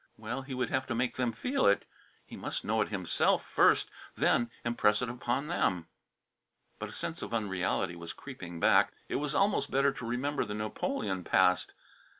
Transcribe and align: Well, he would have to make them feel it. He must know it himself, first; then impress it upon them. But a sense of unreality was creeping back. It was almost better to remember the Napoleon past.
Well, 0.17 0.41
he 0.41 0.55
would 0.55 0.71
have 0.71 0.87
to 0.87 0.95
make 0.95 1.15
them 1.15 1.31
feel 1.31 1.67
it. 1.67 1.85
He 2.25 2.35
must 2.35 2.63
know 2.65 2.81
it 2.81 2.89
himself, 2.89 3.45
first; 3.45 3.87
then 4.17 4.49
impress 4.65 5.03
it 5.03 5.09
upon 5.09 5.45
them. 5.45 5.85
But 6.79 6.89
a 6.89 6.91
sense 6.91 7.21
of 7.21 7.35
unreality 7.35 7.95
was 7.95 8.11
creeping 8.11 8.59
back. 8.59 8.93
It 9.09 9.17
was 9.17 9.35
almost 9.35 9.69
better 9.69 9.91
to 9.91 10.07
remember 10.07 10.43
the 10.43 10.55
Napoleon 10.55 11.23
past. 11.23 11.73